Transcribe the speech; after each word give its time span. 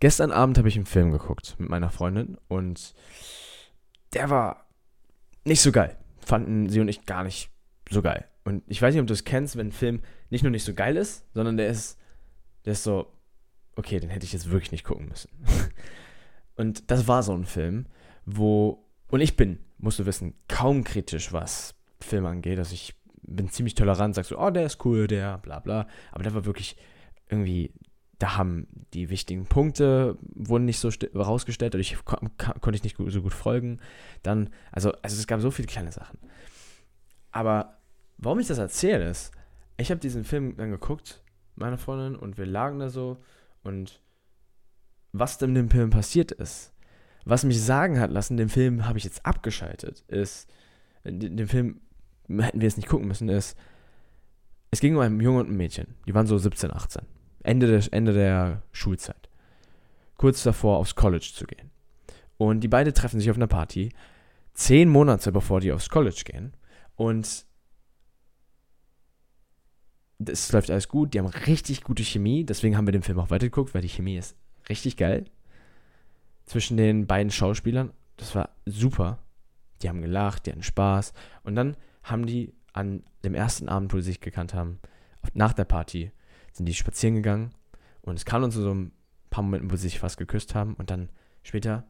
Gestern 0.00 0.30
Abend 0.30 0.58
habe 0.58 0.68
ich 0.68 0.76
einen 0.76 0.86
Film 0.86 1.10
geguckt 1.10 1.56
mit 1.58 1.68
meiner 1.68 1.90
Freundin 1.90 2.36
und 2.48 2.94
der 4.14 4.30
war 4.30 4.68
nicht 5.44 5.60
so 5.60 5.72
geil. 5.72 5.96
Fanden 6.20 6.68
sie 6.68 6.80
und 6.80 6.88
ich 6.88 7.04
gar 7.04 7.24
nicht 7.24 7.50
so 7.90 8.02
geil. 8.02 8.28
Und 8.44 8.62
ich 8.66 8.80
weiß 8.80 8.94
nicht, 8.94 9.00
ob 9.00 9.06
du 9.06 9.14
es 9.14 9.24
kennst, 9.24 9.56
wenn 9.56 9.68
ein 9.68 9.72
Film 9.72 10.02
nicht 10.30 10.42
nur 10.42 10.50
nicht 10.50 10.64
so 10.64 10.74
geil 10.74 10.96
ist, 10.96 11.24
sondern 11.34 11.56
der 11.56 11.68
ist, 11.68 11.98
der 12.64 12.72
ist 12.72 12.82
so, 12.82 13.12
okay, 13.76 13.98
den 14.00 14.10
hätte 14.10 14.24
ich 14.24 14.32
jetzt 14.32 14.50
wirklich 14.50 14.72
nicht 14.72 14.84
gucken 14.84 15.08
müssen. 15.08 15.30
und 16.56 16.90
das 16.90 17.08
war 17.08 17.22
so 17.22 17.32
ein 17.32 17.44
Film, 17.44 17.86
wo, 18.24 18.86
und 19.08 19.20
ich 19.20 19.36
bin, 19.36 19.58
musst 19.78 19.98
du 19.98 20.06
wissen, 20.06 20.34
kaum 20.48 20.84
kritisch, 20.84 21.32
was 21.32 21.74
Film 22.00 22.26
angeht. 22.26 22.58
Also 22.58 22.74
ich 22.74 22.94
bin 23.22 23.50
ziemlich 23.50 23.74
tolerant, 23.74 24.14
sagst 24.14 24.30
so, 24.30 24.38
oh, 24.38 24.50
der 24.50 24.66
ist 24.66 24.84
cool, 24.84 25.06
der, 25.06 25.38
bla 25.38 25.60
bla. 25.60 25.86
Aber 26.12 26.22
der 26.22 26.34
war 26.34 26.44
wirklich 26.44 26.76
irgendwie, 27.28 27.72
da 28.18 28.36
haben 28.36 28.66
die 28.94 29.10
wichtigen 29.10 29.46
Punkte 29.46 30.18
wurden 30.34 30.64
nicht 30.64 30.80
so 30.80 30.90
rausgestellt, 31.14 31.74
dadurch 31.74 31.96
konnte 32.04 32.74
ich 32.74 32.82
nicht 32.82 32.96
so 32.98 33.22
gut 33.22 33.34
folgen. 33.34 33.80
Dann, 34.22 34.50
also, 34.72 34.92
also 35.02 35.16
es 35.16 35.26
gab 35.26 35.40
so 35.40 35.50
viele 35.50 35.68
kleine 35.68 35.92
Sachen. 35.92 36.18
Aber 37.30 37.78
warum 38.16 38.40
ich 38.40 38.48
das 38.48 38.58
erzähle, 38.58 39.08
ist, 39.08 39.30
ich 39.76 39.90
habe 39.90 40.00
diesen 40.00 40.24
Film 40.24 40.56
dann 40.56 40.72
geguckt, 40.72 41.22
meine 41.54 41.78
Freundin, 41.78 42.16
und 42.16 42.38
wir 42.38 42.46
lagen 42.46 42.80
da 42.80 42.90
so 42.90 43.22
und 43.62 44.02
was 45.12 45.40
in 45.40 45.54
dem 45.54 45.70
Film 45.70 45.90
passiert 45.90 46.32
ist, 46.32 46.74
was 47.24 47.44
mich 47.44 47.62
sagen 47.62 48.00
hat 48.00 48.10
lassen, 48.10 48.36
den 48.36 48.48
Film 48.48 48.86
habe 48.86 48.98
ich 48.98 49.04
jetzt 49.04 49.24
abgeschaltet, 49.24 50.04
ist, 50.08 50.50
den 51.04 51.46
Film 51.46 51.80
hätten 52.28 52.60
wir 52.60 52.68
es 52.68 52.76
nicht 52.76 52.88
gucken 52.88 53.06
müssen, 53.06 53.28
ist, 53.28 53.56
es 54.70 54.80
ging 54.80 54.96
um 54.96 55.00
einen 55.00 55.20
Jungen 55.20 55.40
und 55.40 55.50
ein 55.50 55.56
Mädchen. 55.56 55.94
Die 56.06 56.14
waren 56.14 56.26
so 56.26 56.36
17, 56.36 56.72
18. 56.72 57.02
Ende 57.42 57.66
der, 57.66 57.92
Ende 57.92 58.12
der 58.12 58.62
Schulzeit. 58.72 59.28
Kurz 60.16 60.42
davor, 60.42 60.78
aufs 60.78 60.94
College 60.94 61.30
zu 61.32 61.46
gehen. 61.46 61.70
Und 62.36 62.60
die 62.60 62.68
beiden 62.68 62.94
treffen 62.94 63.20
sich 63.20 63.30
auf 63.30 63.36
einer 63.36 63.46
Party, 63.46 63.90
zehn 64.54 64.88
Monate 64.88 65.32
bevor 65.32 65.60
die 65.60 65.72
aufs 65.72 65.88
College 65.88 66.22
gehen. 66.24 66.52
Und 66.96 67.46
es 70.24 70.52
läuft 70.52 70.70
alles 70.70 70.88
gut, 70.88 71.14
die 71.14 71.18
haben 71.18 71.26
richtig 71.26 71.84
gute 71.84 72.02
Chemie, 72.02 72.44
deswegen 72.44 72.76
haben 72.76 72.86
wir 72.86 72.92
den 72.92 73.02
Film 73.02 73.20
auch 73.20 73.30
weitergeguckt, 73.30 73.74
weil 73.74 73.82
die 73.82 73.88
Chemie 73.88 74.16
ist 74.16 74.36
richtig 74.68 74.96
geil. 74.96 75.24
Zwischen 76.44 76.76
den 76.76 77.06
beiden 77.06 77.30
Schauspielern. 77.30 77.92
Das 78.16 78.34
war 78.34 78.50
super. 78.64 79.18
Die 79.82 79.88
haben 79.88 80.00
gelacht, 80.00 80.46
die 80.46 80.50
hatten 80.50 80.62
Spaß. 80.62 81.12
Und 81.44 81.54
dann 81.54 81.76
haben 82.02 82.26
die 82.26 82.52
an 82.72 83.04
dem 83.22 83.34
ersten 83.34 83.68
Abend, 83.68 83.92
wo 83.92 83.98
sie 83.98 84.04
sich 84.04 84.20
gekannt 84.20 84.54
haben, 84.54 84.80
nach 85.34 85.52
der 85.52 85.64
Party, 85.64 86.10
sind 86.58 86.66
die 86.66 86.74
spazieren 86.74 87.16
gegangen. 87.16 87.52
Und 88.02 88.16
es 88.16 88.24
kam 88.24 88.42
dann 88.42 88.50
zu 88.50 88.60
so 88.60 88.72
ein 88.72 88.92
paar 89.30 89.42
Momenten, 89.42 89.70
wo 89.70 89.76
sie 89.76 89.88
sich 89.88 89.98
fast 89.98 90.18
geküsst 90.18 90.54
haben. 90.54 90.74
Und 90.74 90.90
dann 90.90 91.08
später 91.42 91.84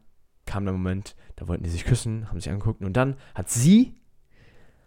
kam 0.45 0.63
der 0.63 0.73
Moment, 0.73 1.15
da 1.35 1.47
wollten 1.47 1.63
die 1.63 1.69
sich 1.69 1.85
küssen, 1.85 2.29
haben 2.29 2.39
sich 2.39 2.49
angeguckt. 2.49 2.81
Und 2.81 2.93
dann 2.93 3.15
hat 3.35 3.49
sie, 3.49 3.95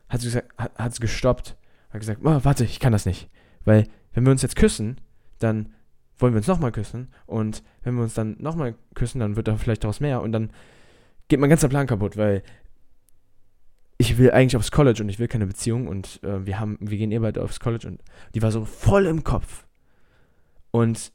hat 0.09 0.21
sie, 0.21 0.29
gesagt, 0.29 0.49
hat, 0.59 0.77
hat 0.79 0.95
sie 0.95 1.01
gestoppt, 1.01 1.57
hat 1.91 2.01
gesagt, 2.01 2.21
oh, 2.25 2.41
warte, 2.43 2.65
ich 2.65 2.81
kann 2.81 2.93
das 2.93 3.07
nicht. 3.07 3.31
Weil, 3.65 3.87
wenn 4.13 4.25
wir 4.25 4.33
uns 4.33 4.43
jetzt 4.43 4.57
küssen, 4.57 5.01
dann 5.39 5.73
wollen 6.19 6.33
wir 6.33 6.39
uns 6.39 6.47
nochmal 6.47 6.73
küssen. 6.73 7.13
Und 7.27 7.63
wenn 7.83 7.95
wir 7.95 8.03
uns 8.03 8.15
dann 8.15 8.37
nochmal 8.39 8.75
küssen, 8.95 9.21
dann 9.21 9.37
wird 9.37 9.49
da 9.49 9.57
vielleicht 9.57 9.85
daraus 9.85 10.01
mehr. 10.01 10.23
Und 10.23 10.33
dann 10.33 10.51
geht 11.29 11.41
mein 11.41 11.51
ganzer 11.51 11.69
Plan 11.69 11.87
kaputt, 11.87 12.17
weil 12.17 12.43
ich 13.99 14.19
will 14.19 14.33
eigentlich 14.33 14.57
aufs 14.57 14.73
College 14.73 15.03
und 15.03 15.09
ich 15.09 15.19
will 15.19 15.29
keine 15.29 15.47
Beziehung 15.47 15.87
und 15.87 16.21
äh, 16.25 16.45
wir 16.45 16.59
haben, 16.59 16.77
wir 16.81 16.99
gehen 16.99 17.13
eh 17.13 17.19
bald 17.21 17.39
aufs 17.39 17.61
College 17.61 17.87
und 17.87 18.03
die 18.35 18.43
war 18.43 18.51
so 18.51 18.65
voll 18.65 19.07
im 19.07 19.23
Kopf. 19.23 19.65
Und 20.73 21.13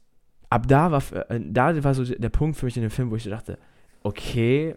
ab 0.48 0.66
da 0.66 0.90
war, 0.90 1.30
äh, 1.30 1.40
da 1.44 1.84
war 1.84 1.94
so 1.94 2.04
der 2.04 2.30
Punkt 2.30 2.56
für 2.56 2.64
mich 2.64 2.76
in 2.76 2.82
dem 2.82 2.90
Film, 2.90 3.10
wo 3.10 3.16
ich 3.16 3.24
dachte, 3.24 3.58
okay, 4.02 4.74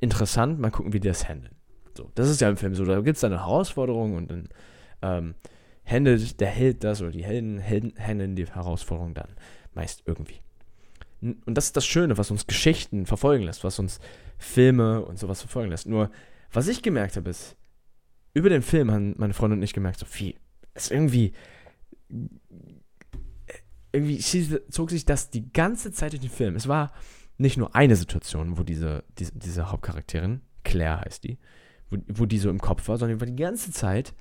interessant, 0.00 0.58
mal 0.58 0.70
gucken, 0.70 0.94
wie 0.94 1.00
die 1.00 1.08
das 1.08 1.28
handeln. 1.28 1.54
So, 1.94 2.10
das 2.14 2.30
ist 2.30 2.40
ja 2.40 2.48
im 2.48 2.56
Film 2.56 2.74
so, 2.74 2.84
da 2.86 3.00
gibt 3.00 3.18
es 3.18 3.24
eine 3.24 3.40
Herausforderung 3.40 4.14
und 4.14 4.30
dann 4.30 4.48
ähm, 5.02 5.34
handelt 5.84 6.40
der 6.40 6.48
Held 6.48 6.84
das 6.84 7.02
oder 7.02 7.10
die 7.10 7.24
Helden, 7.24 7.58
Helden 7.58 7.92
handeln 7.98 8.36
die 8.36 8.46
Herausforderung 8.46 9.12
dann 9.12 9.34
meist 9.74 10.02
irgendwie. 10.06 10.40
Und 11.20 11.44
das 11.46 11.66
ist 11.66 11.76
das 11.76 11.84
Schöne, 11.84 12.16
was 12.16 12.30
uns 12.30 12.46
Geschichten 12.46 13.04
verfolgen 13.04 13.44
lässt, 13.44 13.62
was 13.62 13.78
uns 13.78 14.00
Filme 14.38 15.04
und 15.04 15.18
sowas 15.18 15.40
verfolgen 15.40 15.70
lässt. 15.70 15.86
Nur 15.86 16.10
was 16.50 16.68
ich 16.68 16.82
gemerkt 16.82 17.16
habe, 17.16 17.28
ist, 17.28 17.56
über 18.32 18.48
den 18.48 18.62
Film 18.62 18.90
haben 18.90 19.14
meine 19.18 19.34
Freundin 19.34 19.58
und 19.58 19.62
ich 19.64 19.74
gemerkt, 19.74 19.98
so 19.98 20.06
viel, 20.06 20.34
es 20.72 20.90
irgendwie, 20.90 21.32
irgendwie 23.92 24.20
zog 24.68 24.90
sich 24.90 25.04
das 25.04 25.30
die 25.30 25.52
ganze 25.52 25.92
Zeit 25.92 26.12
durch 26.12 26.20
den 26.20 26.30
Film. 26.30 26.56
Es 26.56 26.68
war 26.68 26.92
nicht 27.38 27.56
nur 27.56 27.74
eine 27.74 27.96
Situation, 27.96 28.58
wo 28.58 28.62
diese, 28.62 29.04
diese, 29.18 29.32
diese 29.32 29.70
Hauptcharakterin, 29.70 30.42
Claire 30.62 31.00
heißt 31.00 31.24
die, 31.24 31.38
wo, 31.88 31.96
wo 32.06 32.26
die 32.26 32.38
so 32.38 32.50
im 32.50 32.60
Kopf 32.60 32.86
war, 32.88 32.98
sondern 32.98 33.20
war 33.20 33.26
die 33.26 33.36
ganze 33.36 33.72
Zeit, 33.72 34.14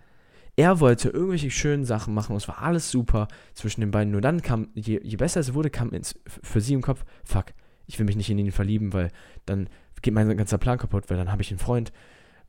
er 0.55 0.79
wollte 0.79 1.09
irgendwelche 1.09 1.51
schönen 1.51 1.85
Sachen 1.85 2.13
machen 2.13 2.31
und 2.31 2.37
es 2.37 2.47
war 2.47 2.61
alles 2.61 2.91
super 2.91 3.27
zwischen 3.53 3.81
den 3.81 3.91
beiden. 3.91 4.11
Nur 4.11 4.21
dann 4.21 4.41
kam, 4.41 4.69
je, 4.73 4.99
je 5.03 5.15
besser 5.17 5.39
es 5.39 5.53
wurde, 5.53 5.69
kam 5.69 5.91
ins, 5.91 6.19
für 6.25 6.61
sie 6.61 6.73
im 6.73 6.81
Kopf, 6.81 7.05
fuck, 7.23 7.45
ich 7.87 7.97
will 7.99 8.05
mich 8.05 8.15
nicht 8.15 8.29
in 8.29 8.37
ihn 8.37 8.51
verlieben, 8.51 8.93
weil 8.93 9.11
dann 9.45 9.69
geht 10.01 10.13
mein 10.13 10.35
ganzer 10.37 10.57
Plan 10.57 10.77
kaputt, 10.77 11.09
weil 11.09 11.17
dann 11.17 11.31
habe 11.31 11.41
ich 11.41 11.51
einen 11.51 11.59
Freund, 11.59 11.91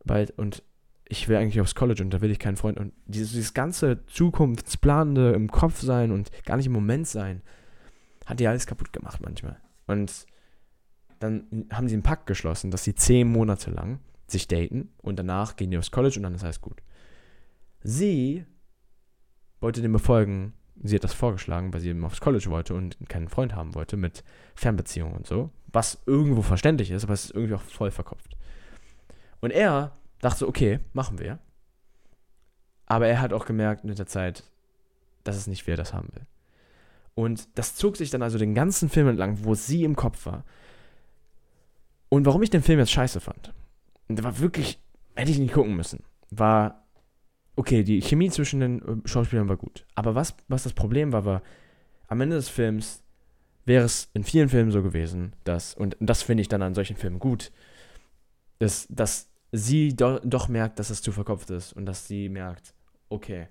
bald 0.05 0.31
und 0.39 0.63
ich 1.11 1.29
will 1.29 1.37
eigentlich 1.37 1.61
aufs 1.61 1.75
College 1.75 2.03
und 2.03 2.11
da 2.11 2.21
will 2.21 2.31
ich 2.31 2.39
keinen 2.39 2.57
Freund. 2.57 2.79
Und 2.79 2.93
dieses, 3.07 3.33
dieses 3.33 3.53
ganze 3.53 4.07
Zukunftsplanende 4.07 5.33
im 5.33 5.51
Kopf 5.51 5.81
sein 5.81 6.13
und 6.13 6.31
gar 6.45 6.57
nicht 6.57 6.67
im 6.67 6.73
Moment 6.73 7.09
sein, 7.09 7.43
hat 8.27 8.39
die 8.39 8.47
alles 8.47 8.67
kaputt 8.67 8.93
gemacht 8.93 9.21
manchmal. 9.21 9.61
Und 9.89 10.25
dann 11.19 11.67
haben 11.73 11.89
sie 11.89 11.95
einen 11.95 12.05
Pakt 12.05 12.27
geschlossen, 12.27 12.71
dass 12.71 12.85
sie 12.85 12.95
zehn 12.95 13.29
Monate 13.29 13.73
lang 13.73 13.99
sich 14.29 14.47
daten 14.47 14.91
und 15.03 15.19
danach 15.19 15.57
gehen 15.57 15.73
die 15.73 15.79
aufs 15.79 15.91
College 15.91 16.17
und 16.17 16.23
dann 16.23 16.35
ist 16.37 16.45
alles 16.45 16.61
gut. 16.61 16.81
Sie 17.83 18.45
wollte 19.61 19.83
dem 19.83 19.93
befolgen, 19.93 20.55
sie 20.81 20.95
hat 20.95 21.03
das 21.03 21.13
vorgeschlagen, 21.13 21.73
weil 21.73 21.81
sie 21.81 21.89
eben 21.89 22.05
aufs 22.05 22.21
College 22.21 22.47
wollte 22.51 22.75
und 22.75 22.97
keinen 23.09 23.29
Freund 23.29 23.57
haben 23.57 23.75
wollte 23.75 23.97
mit 23.97 24.23
Fernbeziehungen 24.55 25.17
und 25.17 25.27
so. 25.27 25.51
Was 25.73 26.01
irgendwo 26.07 26.43
verständlich 26.43 26.93
ist, 26.93 27.03
aber 27.03 27.15
es 27.15 27.25
ist 27.25 27.35
irgendwie 27.35 27.55
auch 27.55 27.63
voll 27.63 27.91
verkopft. 27.91 28.37
Und 29.41 29.51
er 29.51 29.97
dachte, 30.21 30.47
okay, 30.47 30.81
machen 30.93 31.19
wir. 31.19 31.39
Aber 32.87 33.07
er 33.07 33.21
hat 33.21 33.33
auch 33.33 33.47
gemerkt 33.47 33.85
mit 33.85 33.99
der 33.99 34.07
Zeit, 34.07 34.45
dass 35.25 35.37
es 35.37 35.47
nicht, 35.47 35.67
wer 35.67 35.77
das 35.77 35.93
haben 35.93 36.09
will. 36.15 36.27
Und 37.15 37.49
das 37.57 37.75
zog 37.75 37.97
sich 37.97 38.11
dann 38.11 38.23
also 38.23 38.39
den 38.39 38.55
ganzen 38.55 38.89
Film 38.89 39.09
entlang, 39.09 39.45
wo 39.45 39.55
sie 39.55 39.85
im 39.85 39.97
Kopf 39.97 40.27
war. 40.27 40.45
Und 42.09 42.27
warum 42.27 42.43
ich 42.43 42.51
den 42.51 42.63
Film 42.63 42.79
jetzt 42.79 42.93
scheiße 42.93 43.21
fand, 43.21 43.53
der 44.09 44.25
war 44.25 44.39
wirklich, 44.41 44.81
hätte 45.15 45.31
ich 45.31 45.39
nicht 45.39 45.55
gucken 45.55 45.77
müssen, 45.77 46.03
war, 46.31 46.87
okay, 47.57 47.85
die 47.85 48.01
Chemie 48.01 48.31
zwischen 48.31 48.61
den 48.61 48.83
äh, 48.83 49.09
Schauspielern 49.09 49.49
war 49.49 49.57
gut. 49.57 49.87
Aber 49.95 50.15
was, 50.15 50.35
was 50.49 50.65
das 50.65 50.73
Problem 50.73 51.13
war, 51.13 51.25
war, 51.25 51.43
am 52.09 52.21
Ende 52.21 52.37
des 52.37 52.49
Films 52.49 53.05
wäre 53.65 53.85
es 53.85 54.11
in 54.15 54.25
vielen 54.25 54.49
Filmen 54.49 54.73
so 54.73 54.83
gewesen, 54.83 55.35
dass, 55.45 55.75
und 55.75 55.97
das 56.01 56.23
finde 56.23 56.41
ich 56.41 56.49
dann 56.49 56.63
an 56.63 56.75
solchen 56.75 56.97
Filmen 56.97 57.21
gut, 57.21 57.53
dass, 58.59 58.89
dass 58.89 59.30
sie 59.53 59.95
do, 59.95 60.19
doch 60.23 60.49
merkt, 60.49 60.79
dass 60.79 60.91
es 60.91 61.03
zu 61.03 61.13
verkopft 61.13 61.51
ist 61.51 61.73
und 61.73 61.87
dass 61.87 62.07
sie 62.07 62.29
merkt, 62.29 62.75
okay, 63.09 63.49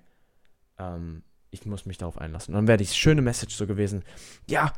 ähm, 0.78 1.22
ich 1.50 1.66
muss 1.66 1.86
mich 1.86 1.98
darauf 1.98 2.18
einlassen. 2.18 2.54
Und 2.54 2.60
dann 2.60 2.68
wäre 2.68 2.78
die 2.78 2.86
schöne 2.86 3.22
Message 3.22 3.54
so 3.54 3.66
gewesen, 3.66 4.04
ja, 4.48 4.72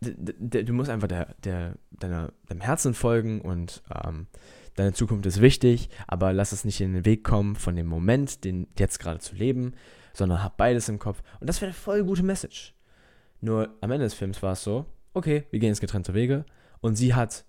du 0.00 0.72
musst 0.72 0.90
einfach 0.90 1.08
der, 1.08 1.34
der, 1.44 1.76
deiner, 1.90 2.32
deinem 2.48 2.60
Herzen 2.60 2.94
folgen 2.94 3.40
und 3.40 3.82
ähm, 4.04 4.26
deine 4.74 4.92
Zukunft 4.92 5.26
ist 5.26 5.40
wichtig, 5.40 5.90
aber 6.06 6.32
lass 6.32 6.52
es 6.52 6.64
nicht 6.64 6.80
in 6.80 6.92
den 6.92 7.04
Weg 7.04 7.24
kommen 7.24 7.56
von 7.56 7.76
dem 7.76 7.86
Moment, 7.86 8.44
den 8.44 8.66
jetzt 8.78 8.98
gerade 8.98 9.20
zu 9.20 9.34
leben, 9.34 9.74
sondern 10.12 10.42
hab 10.42 10.56
beides 10.56 10.88
im 10.88 10.98
Kopf. 10.98 11.22
Und 11.40 11.48
das 11.48 11.60
wäre 11.60 11.70
eine 11.70 11.74
voll 11.74 12.04
gute 12.04 12.22
Message. 12.22 12.74
Nur 13.40 13.76
am 13.80 13.90
Ende 13.90 14.06
des 14.06 14.14
Films 14.14 14.42
war 14.42 14.52
es 14.52 14.62
so, 14.62 14.86
okay, 15.14 15.44
wir 15.50 15.58
gehen 15.58 15.70
jetzt 15.70 15.80
getrennte 15.80 16.14
Wege. 16.14 16.44
Und 16.80 16.96
sie 16.96 17.14
hat 17.14 17.44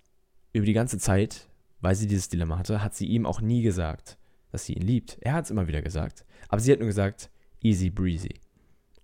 über 0.51 0.65
die 0.65 0.73
ganze 0.73 0.97
Zeit 0.97 1.47
weil 1.83 1.95
sie 1.95 2.07
dieses 2.07 2.29
Dilemma 2.29 2.57
hatte, 2.57 2.81
hat 2.81 2.95
sie 2.95 3.07
ihm 3.07 3.25
auch 3.25 3.41
nie 3.41 3.61
gesagt, 3.61 4.17
dass 4.51 4.65
sie 4.65 4.73
ihn 4.73 4.87
liebt. 4.87 5.17
Er 5.19 5.33
hat 5.33 5.45
es 5.45 5.51
immer 5.51 5.67
wieder 5.67 5.81
gesagt. 5.81 6.25
Aber 6.47 6.61
sie 6.61 6.71
hat 6.71 6.79
nur 6.79 6.87
gesagt, 6.87 7.29
easy 7.61 7.89
breezy. 7.89 8.39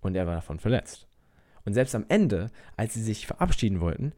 Und 0.00 0.16
er 0.16 0.26
war 0.26 0.34
davon 0.34 0.58
verletzt. 0.58 1.06
Und 1.66 1.74
selbst 1.74 1.94
am 1.94 2.06
Ende, 2.08 2.50
als 2.78 2.94
sie 2.94 3.02
sich 3.02 3.26
verabschieden 3.26 3.80
wollten, 3.80 4.14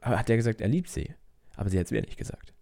hat 0.00 0.30
er 0.30 0.36
gesagt, 0.36 0.62
er 0.62 0.68
liebt 0.68 0.88
sie. 0.88 1.14
Aber 1.56 1.68
sie 1.68 1.78
hat 1.78 1.86
es 1.86 1.92
wieder 1.92 2.06
nicht 2.06 2.16
gesagt. 2.16 2.54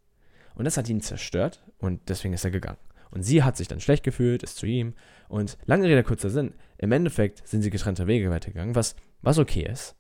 Und 0.57 0.65
das 0.65 0.77
hat 0.77 0.89
ihn 0.89 1.01
zerstört 1.01 1.63
und 1.79 2.01
deswegen 2.09 2.35
ist 2.35 2.45
er 2.45 2.51
gegangen. 2.51 2.79
Und 3.13 3.23
sie 3.23 3.45
hat 3.45 3.57
sich 3.57 3.69
dann 3.69 3.79
schlecht 3.79 4.03
gefühlt, 4.03 4.43
ist 4.43 4.57
zu 4.57 4.67
ihm. 4.67 4.95
Und 5.29 5.57
lange 5.67 5.87
Rede, 5.87 6.03
kurzer 6.03 6.31
Sinn, 6.31 6.55
im 6.79 6.91
Endeffekt 6.91 7.47
sind 7.47 7.63
sie 7.63 7.71
getrennte 7.71 8.09
Wege 8.09 8.29
weitergegangen, 8.29 8.75
was, 8.75 8.97
was 9.23 9.39
okay 9.39 9.69
ist. 9.71 9.95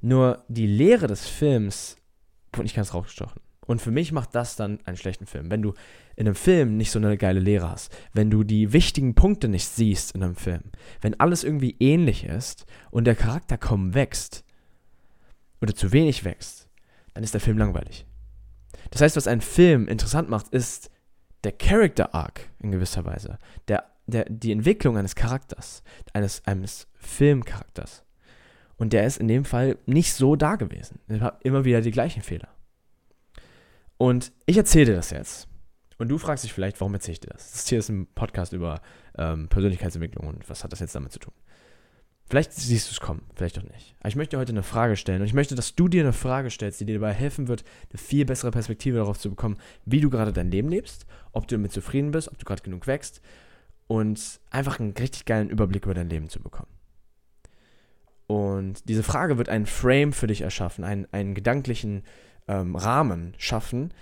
Nur 0.00 0.44
die 0.48 0.66
Lehre 0.66 1.06
des 1.06 1.28
Films 1.28 1.96
wurde 2.52 2.64
nicht 2.64 2.74
ganz 2.74 2.92
rausgestochen. 2.92 3.45
Und 3.66 3.82
für 3.82 3.90
mich 3.90 4.12
macht 4.12 4.34
das 4.34 4.56
dann 4.56 4.78
einen 4.84 4.96
schlechten 4.96 5.26
Film. 5.26 5.50
Wenn 5.50 5.62
du 5.62 5.74
in 6.14 6.26
einem 6.26 6.34
Film 6.34 6.76
nicht 6.76 6.90
so 6.90 6.98
eine 6.98 7.16
geile 7.16 7.40
Lehre 7.40 7.70
hast, 7.70 7.94
wenn 8.12 8.30
du 8.30 8.44
die 8.44 8.72
wichtigen 8.72 9.14
Punkte 9.14 9.48
nicht 9.48 9.68
siehst 9.68 10.12
in 10.12 10.22
einem 10.22 10.36
Film, 10.36 10.62
wenn 11.00 11.18
alles 11.18 11.44
irgendwie 11.44 11.76
ähnlich 11.80 12.24
ist 12.24 12.64
und 12.90 13.04
der 13.04 13.16
Charakter 13.16 13.58
kaum 13.58 13.94
wächst, 13.94 14.44
oder 15.60 15.74
zu 15.74 15.92
wenig 15.92 16.24
wächst, 16.24 16.68
dann 17.14 17.24
ist 17.24 17.34
der 17.34 17.40
Film 17.40 17.58
langweilig. 17.58 18.06
Das 18.90 19.02
heißt, 19.02 19.16
was 19.16 19.26
einen 19.26 19.40
Film 19.40 19.88
interessant 19.88 20.28
macht, 20.28 20.48
ist 20.48 20.90
der 21.44 21.52
Character 21.52 22.14
Arc 22.14 22.40
in 22.60 22.70
gewisser 22.70 23.04
Weise, 23.04 23.38
der, 23.68 23.84
der, 24.06 24.26
die 24.28 24.52
Entwicklung 24.52 24.96
eines 24.96 25.14
Charakters, 25.14 25.82
eines, 26.12 26.46
eines 26.46 26.88
Filmcharakters. 26.94 28.04
Und 28.76 28.92
der 28.92 29.06
ist 29.06 29.18
in 29.18 29.28
dem 29.28 29.44
Fall 29.44 29.78
nicht 29.86 30.12
so 30.12 30.36
da 30.36 30.56
gewesen. 30.56 31.00
Er 31.08 31.20
hat 31.20 31.44
immer 31.44 31.64
wieder 31.64 31.80
die 31.80 31.90
gleichen 31.90 32.22
Fehler. 32.22 32.48
Und 33.98 34.32
ich 34.46 34.56
erzähle 34.56 34.86
dir 34.86 34.96
das 34.96 35.10
jetzt. 35.10 35.48
Und 35.98 36.08
du 36.08 36.18
fragst 36.18 36.44
dich 36.44 36.52
vielleicht, 36.52 36.80
warum 36.80 36.94
erzähle 36.94 37.14
ich 37.14 37.20
dir 37.20 37.30
das? 37.30 37.52
Das 37.52 37.68
hier 37.68 37.78
ist 37.78 37.88
ein 37.88 38.06
Podcast 38.14 38.52
über 38.52 38.82
ähm, 39.16 39.48
Persönlichkeitsentwicklung 39.48 40.28
und 40.28 40.48
was 40.48 40.62
hat 40.62 40.72
das 40.72 40.80
jetzt 40.80 40.94
damit 40.94 41.12
zu 41.12 41.18
tun? 41.18 41.32
Vielleicht 42.28 42.52
siehst 42.52 42.88
du 42.88 42.92
es 42.92 43.00
kommen, 43.00 43.22
vielleicht 43.36 43.56
auch 43.58 43.62
nicht. 43.62 43.94
Aber 44.00 44.08
ich 44.08 44.16
möchte 44.16 44.36
heute 44.36 44.50
eine 44.50 44.64
Frage 44.64 44.96
stellen 44.96 45.20
und 45.20 45.26
ich 45.26 45.32
möchte, 45.32 45.54
dass 45.54 45.76
du 45.76 45.86
dir 45.86 46.02
eine 46.02 46.12
Frage 46.12 46.50
stellst, 46.50 46.80
die 46.80 46.84
dir 46.84 46.98
dabei 46.98 47.12
helfen 47.12 47.46
wird, 47.46 47.64
eine 47.90 47.98
viel 47.98 48.24
bessere 48.24 48.50
Perspektive 48.50 48.98
darauf 48.98 49.18
zu 49.18 49.30
bekommen, 49.30 49.58
wie 49.84 50.00
du 50.00 50.10
gerade 50.10 50.32
dein 50.32 50.50
Leben 50.50 50.68
lebst, 50.68 51.06
ob 51.32 51.46
du 51.46 51.54
damit 51.54 51.72
zufrieden 51.72 52.10
bist, 52.10 52.28
ob 52.28 52.36
du 52.36 52.44
gerade 52.44 52.62
genug 52.62 52.88
wächst 52.88 53.22
und 53.86 54.40
einfach 54.50 54.80
einen 54.80 54.90
richtig 54.90 55.24
geilen 55.24 55.48
Überblick 55.48 55.84
über 55.84 55.94
dein 55.94 56.10
Leben 56.10 56.28
zu 56.28 56.42
bekommen. 56.42 56.70
Und 58.26 58.88
diese 58.88 59.04
Frage 59.04 59.38
wird 59.38 59.48
einen 59.48 59.66
Frame 59.66 60.12
für 60.12 60.26
dich 60.26 60.40
erschaffen, 60.40 60.82
einen, 60.82 61.06
einen 61.12 61.34
gedanklichen 61.34 62.02
ähm, 62.48 62.76
Rahmen 62.76 63.34
schaffen, 63.38 63.92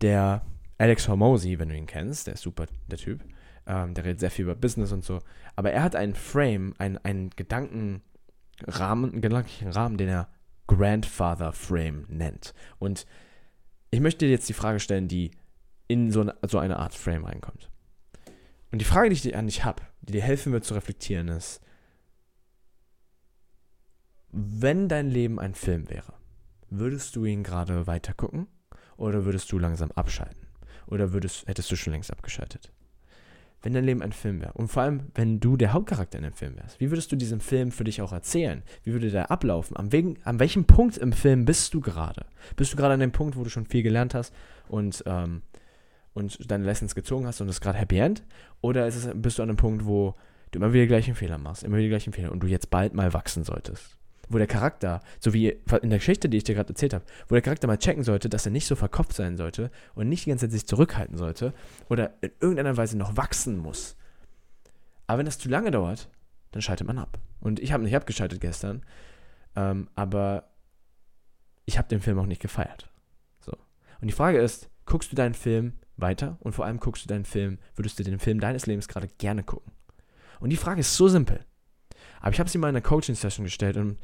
der 0.00 0.42
Alex 0.78 1.08
Hormozy, 1.08 1.58
wenn 1.58 1.68
du 1.68 1.76
ihn 1.76 1.86
kennst, 1.86 2.26
der 2.26 2.34
ist 2.34 2.42
super, 2.42 2.66
der 2.90 2.98
Typ, 2.98 3.22
ähm, 3.66 3.94
der 3.94 4.04
redet 4.04 4.20
sehr 4.20 4.30
viel 4.30 4.44
über 4.44 4.54
Business 4.54 4.92
und 4.92 5.04
so, 5.04 5.20
aber 5.56 5.72
er 5.72 5.82
hat 5.82 5.94
einen 5.94 6.14
Frame, 6.14 6.74
einen, 6.78 6.98
einen 6.98 7.30
Gedankenrahmen, 7.30 9.12
einen 9.12 9.20
gedanklichen 9.20 9.68
Rahmen, 9.68 9.98
den 9.98 10.08
er 10.08 10.28
Grandfather 10.66 11.52
Frame 11.52 12.06
nennt. 12.08 12.54
Und 12.78 13.06
ich 13.90 14.00
möchte 14.00 14.24
dir 14.24 14.30
jetzt 14.30 14.48
die 14.48 14.54
Frage 14.54 14.80
stellen, 14.80 15.08
die 15.08 15.32
in 15.88 16.12
so 16.12 16.20
eine, 16.20 16.36
so 16.46 16.58
eine 16.58 16.78
Art 16.78 16.94
Frame 16.94 17.24
reinkommt. 17.24 17.68
Und 18.70 18.78
die 18.80 18.84
Frage, 18.84 19.08
die 19.08 19.16
ich 19.16 19.36
an 19.36 19.46
dich 19.46 19.64
habe, 19.64 19.82
die 20.00 20.12
dir 20.12 20.22
helfen 20.22 20.52
wird 20.52 20.64
zu 20.64 20.74
reflektieren, 20.74 21.28
ist, 21.28 21.60
wenn 24.30 24.88
dein 24.88 25.10
Leben 25.10 25.40
ein 25.40 25.54
Film 25.54 25.90
wäre, 25.90 26.14
würdest 26.70 27.16
du 27.16 27.24
ihn 27.24 27.42
gerade 27.42 27.86
weiter 27.86 28.14
gucken 28.14 28.46
oder 28.96 29.24
würdest 29.24 29.50
du 29.52 29.58
langsam 29.58 29.90
abschalten? 29.92 30.46
Oder 30.86 31.12
würdest, 31.12 31.46
hättest 31.46 31.70
du 31.70 31.76
schon 31.76 31.92
längst 31.92 32.10
abgeschaltet? 32.10 32.72
Wenn 33.62 33.74
dein 33.74 33.84
Leben 33.84 34.02
ein 34.02 34.12
Film 34.12 34.40
wäre 34.40 34.54
und 34.54 34.68
vor 34.68 34.82
allem, 34.82 35.08
wenn 35.14 35.38
du 35.38 35.56
der 35.56 35.74
Hauptcharakter 35.74 36.16
in 36.16 36.24
dem 36.24 36.32
Film 36.32 36.56
wärst, 36.56 36.80
wie 36.80 36.90
würdest 36.90 37.12
du 37.12 37.16
diesen 37.16 37.40
Film 37.40 37.70
für 37.70 37.84
dich 37.84 38.00
auch 38.00 38.12
erzählen? 38.12 38.62
Wie 38.84 38.92
würde 38.92 39.10
der 39.10 39.30
ablaufen? 39.30 39.76
Am, 39.76 39.92
wegen, 39.92 40.16
an 40.24 40.40
welchem 40.40 40.64
Punkt 40.64 40.96
im 40.96 41.12
Film 41.12 41.44
bist 41.44 41.74
du 41.74 41.80
gerade? 41.80 42.24
Bist 42.56 42.72
du 42.72 42.76
gerade 42.78 42.94
an 42.94 43.00
dem 43.00 43.12
Punkt, 43.12 43.36
wo 43.36 43.44
du 43.44 43.50
schon 43.50 43.66
viel 43.66 43.82
gelernt 43.82 44.14
hast 44.14 44.34
und, 44.68 45.04
ähm, 45.06 45.42
und 46.14 46.50
deine 46.50 46.64
Lessons 46.64 46.94
gezogen 46.94 47.26
hast 47.26 47.42
und 47.42 47.48
es 47.48 47.60
gerade 47.60 47.76
Happy 47.76 47.98
End? 47.98 48.24
Oder 48.62 48.86
es, 48.86 49.10
bist 49.14 49.38
du 49.38 49.42
an 49.42 49.50
einem 49.50 49.58
Punkt, 49.58 49.84
wo 49.84 50.14
du 50.52 50.58
immer 50.58 50.72
wieder 50.72 50.84
die 50.84 50.88
gleichen 50.88 51.14
Fehler 51.14 51.36
machst, 51.36 51.62
immer 51.62 51.76
wieder 51.76 51.90
gleichen 51.90 52.14
Fehler 52.14 52.32
und 52.32 52.42
du 52.42 52.46
jetzt 52.46 52.70
bald 52.70 52.94
mal 52.94 53.12
wachsen 53.12 53.44
solltest? 53.44 53.99
Wo 54.30 54.38
der 54.38 54.46
Charakter, 54.46 55.02
so 55.18 55.34
wie 55.34 55.48
in 55.48 55.90
der 55.90 55.98
Geschichte, 55.98 56.28
die 56.28 56.38
ich 56.38 56.44
dir 56.44 56.54
gerade 56.54 56.70
erzählt 56.70 56.94
habe, 56.94 57.04
wo 57.28 57.34
der 57.34 57.42
Charakter 57.42 57.66
mal 57.66 57.76
checken 57.76 58.04
sollte, 58.04 58.28
dass 58.28 58.46
er 58.46 58.52
nicht 58.52 58.66
so 58.66 58.76
verkopft 58.76 59.12
sein 59.12 59.36
sollte 59.36 59.70
und 59.94 60.08
nicht 60.08 60.24
die 60.24 60.30
ganze 60.30 60.46
Zeit 60.46 60.52
sich 60.52 60.66
zurückhalten 60.66 61.18
sollte 61.18 61.52
oder 61.88 62.14
in 62.22 62.30
irgendeiner 62.40 62.76
Weise 62.76 62.96
noch 62.96 63.16
wachsen 63.16 63.58
muss. 63.58 63.96
Aber 65.08 65.18
wenn 65.18 65.26
das 65.26 65.38
zu 65.38 65.48
lange 65.48 65.72
dauert, 65.72 66.08
dann 66.52 66.62
schaltet 66.62 66.86
man 66.86 66.98
ab. 66.98 67.18
Und 67.40 67.58
ich 67.58 67.72
habe 67.72 67.82
nicht 67.82 67.96
abgeschaltet 67.96 68.40
gestern, 68.40 68.82
ähm, 69.56 69.88
aber 69.96 70.44
ich 71.66 71.76
habe 71.76 71.88
den 71.88 72.00
Film 72.00 72.18
auch 72.20 72.26
nicht 72.26 72.40
gefeiert. 72.40 72.88
So. 73.40 73.52
Und 74.00 74.06
die 74.06 74.12
Frage 74.12 74.38
ist, 74.38 74.70
guckst 74.86 75.10
du 75.10 75.16
deinen 75.16 75.34
Film 75.34 75.72
weiter 75.96 76.38
und 76.40 76.52
vor 76.52 76.64
allem 76.64 76.78
guckst 76.78 77.04
du 77.04 77.08
deinen 77.08 77.24
Film, 77.24 77.58
würdest 77.74 77.98
du 77.98 78.04
den 78.04 78.20
Film 78.20 78.38
deines 78.38 78.66
Lebens 78.66 78.86
gerade 78.86 79.08
gerne 79.18 79.42
gucken? 79.42 79.72
Und 80.38 80.50
die 80.50 80.56
Frage 80.56 80.80
ist 80.80 80.94
so 80.94 81.08
simpel. 81.08 81.44
Aber 82.20 82.32
ich 82.32 82.38
habe 82.38 82.48
sie 82.48 82.58
mal 82.58 82.68
in 82.68 82.76
einer 82.76 82.82
Coaching-Session 82.82 83.44
gestellt 83.44 83.76
und 83.76 83.98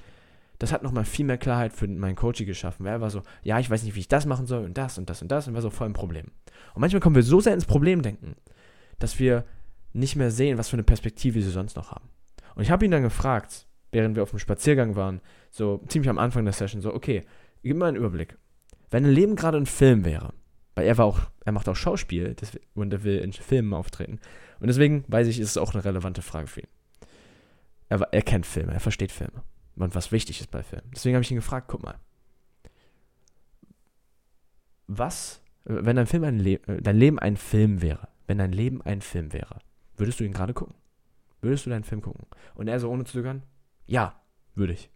das 0.58 0.72
hat 0.72 0.82
nochmal 0.82 1.04
viel 1.04 1.26
mehr 1.26 1.38
Klarheit 1.38 1.72
für 1.72 1.86
meinen 1.86 2.16
Coaching 2.16 2.46
geschaffen, 2.46 2.84
weil 2.84 2.92
er 2.92 3.00
war 3.00 3.10
so, 3.10 3.22
ja, 3.42 3.58
ich 3.58 3.68
weiß 3.68 3.82
nicht, 3.82 3.94
wie 3.94 4.00
ich 4.00 4.08
das 4.08 4.26
machen 4.26 4.46
soll 4.46 4.64
und 4.64 4.78
das 4.78 4.98
und 4.98 5.10
das 5.10 5.22
und 5.22 5.28
das 5.28 5.48
und 5.48 5.54
war 5.54 5.62
so 5.62 5.70
voll 5.70 5.88
ein 5.88 5.92
Problem. 5.92 6.26
Und 6.74 6.80
manchmal 6.80 7.00
kommen 7.00 7.16
wir 7.16 7.22
so 7.22 7.40
sehr 7.40 7.54
ins 7.54 7.66
Problem 7.66 8.02
denken, 8.02 8.36
dass 8.98 9.18
wir 9.18 9.44
nicht 9.92 10.16
mehr 10.16 10.30
sehen, 10.30 10.58
was 10.58 10.68
für 10.68 10.76
eine 10.76 10.82
Perspektive 10.82 11.40
sie 11.42 11.50
sonst 11.50 11.76
noch 11.76 11.90
haben. 11.90 12.08
Und 12.54 12.62
ich 12.62 12.70
habe 12.70 12.84
ihn 12.84 12.90
dann 12.90 13.02
gefragt, 13.02 13.66
während 13.92 14.16
wir 14.16 14.22
auf 14.22 14.30
dem 14.30 14.38
Spaziergang 14.38 14.96
waren, 14.96 15.20
so 15.50 15.82
ziemlich 15.88 16.08
am 16.08 16.18
Anfang 16.18 16.44
der 16.44 16.54
Session, 16.54 16.80
so, 16.80 16.94
okay, 16.94 17.22
gib 17.62 17.76
mir 17.76 17.86
einen 17.86 17.96
Überblick. 17.96 18.36
Wenn 18.90 19.04
ein 19.04 19.12
Leben 19.12 19.36
gerade 19.36 19.58
ein 19.58 19.66
Film 19.66 20.04
wäre, 20.04 20.32
weil 20.74 20.86
er 20.86 20.98
war 20.98 21.06
auch, 21.06 21.20
er 21.44 21.52
macht 21.52 21.68
auch 21.68 21.76
Schauspiel 21.76 22.34
und 22.74 22.92
er 22.92 23.04
will 23.04 23.18
in 23.18 23.32
Filmen 23.32 23.74
auftreten. 23.74 24.20
Und 24.60 24.68
deswegen 24.68 25.04
weiß 25.08 25.26
ich, 25.26 25.38
ist 25.40 25.50
es 25.50 25.58
auch 25.58 25.74
eine 25.74 25.84
relevante 25.84 26.22
Frage 26.22 26.46
für 26.46 26.60
ihn. 26.60 26.68
Er, 27.88 28.00
er 28.00 28.22
kennt 28.22 28.46
Filme, 28.46 28.72
er 28.72 28.80
versteht 28.80 29.12
Filme 29.12 29.42
und 29.76 29.94
was 29.94 30.12
wichtig 30.12 30.40
ist 30.40 30.50
bei 30.50 30.62
Filmen. 30.62 30.90
Deswegen 30.94 31.14
habe 31.14 31.22
ich 31.22 31.30
ihn 31.30 31.36
gefragt, 31.36 31.68
guck 31.68 31.82
mal, 31.82 31.98
was, 34.86 35.42
wenn 35.64 35.96
dein, 35.96 36.06
Film 36.06 36.24
ein 36.24 36.38
Le 36.38 36.54
äh, 36.66 36.80
dein 36.80 36.96
Leben 36.96 37.18
ein 37.18 37.36
Film 37.36 37.82
wäre, 37.82 38.08
wenn 38.26 38.38
dein 38.38 38.52
Leben 38.52 38.82
ein 38.82 39.00
Film 39.00 39.32
wäre, 39.32 39.58
würdest 39.96 40.20
du 40.20 40.24
ihn 40.24 40.32
gerade 40.32 40.54
gucken? 40.54 40.74
Würdest 41.40 41.66
du 41.66 41.70
deinen 41.70 41.84
Film 41.84 42.02
gucken? 42.02 42.26
Und 42.54 42.68
er 42.68 42.80
so 42.80 42.90
ohne 42.90 43.04
zu 43.04 43.12
zögern, 43.12 43.42
ja, 43.86 44.20
würde 44.54 44.72
ich. 44.72 44.90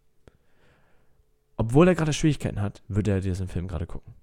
Obwohl 1.56 1.88
er 1.88 1.94
gerade 1.94 2.12
Schwierigkeiten 2.12 2.60
hat, 2.60 2.82
würde 2.88 3.10
er 3.10 3.20
diesen 3.20 3.48
Film 3.48 3.68
gerade 3.68 3.86
gucken. 3.86 4.14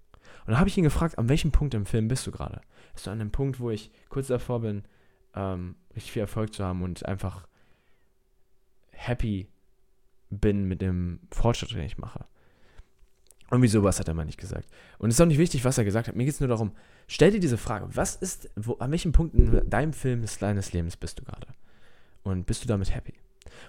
Und 0.48 0.51
dann 0.51 0.60
habe 0.60 0.69
ich 0.69 0.77
ihn 0.77 0.83
gefragt, 0.83 1.19
an 1.19 1.30
welchem 1.30 1.51
Punkt 1.51 1.74
im 1.74 1.86
Film 1.86 2.07
bist 2.07 2.25
du 2.25 2.31
gerade? 2.31 2.62
Bist 2.94 3.06
du 3.06 3.12
an 3.12 3.19
dem 3.19 3.31
Punkt, 3.31 3.60
wo 3.60 3.69
ich 3.69 3.92
kurz 4.10 4.27
davor 4.27 4.62
bin, 4.62 4.83
ähm, 5.36 5.75
richtig 5.95 6.13
viel 6.13 6.21
Erfolg 6.21 6.53
zu 6.53 6.65
haben 6.65 6.81
und 6.81 7.06
einfach 7.06 7.48
happy 8.92 9.48
bin 10.29 10.65
mit 10.65 10.81
dem 10.81 11.19
Fortschritt, 11.31 11.71
den 11.71 11.81
ich 11.81 11.97
mache. 11.97 12.25
Irgendwie 13.50 13.69
sowas 13.69 14.00
hat 14.00 14.07
er 14.07 14.13
mal 14.13 14.25
nicht 14.25 14.39
gesagt. 14.39 14.68
Und 14.97 15.09
es 15.09 15.15
ist 15.15 15.21
auch 15.21 15.25
nicht 15.25 15.38
wichtig, 15.38 15.63
was 15.63 15.77
er 15.77 15.85
gesagt 15.85 16.07
hat. 16.07 16.15
Mir 16.15 16.25
geht 16.25 16.33
es 16.33 16.39
nur 16.39 16.50
darum, 16.50 16.71
stell 17.07 17.31
dir 17.31 17.39
diese 17.39 17.57
Frage, 17.57 17.88
was 17.95 18.15
ist, 18.15 18.50
wo, 18.56 18.74
an 18.75 18.91
welchem 18.91 19.13
Punkt 19.13 19.35
in 19.35 19.69
deinem 19.69 19.94
Film 19.94 20.21
des 20.21 20.38
deines 20.38 20.74
Lebens 20.74 20.97
bist 20.97 21.19
du 21.19 21.24
gerade? 21.24 21.47
Und 22.24 22.45
bist 22.45 22.63
du 22.63 22.68
damit 22.68 22.94
happy? 22.94 23.13